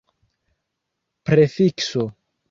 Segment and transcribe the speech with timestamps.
[1.29, 2.07] prefikso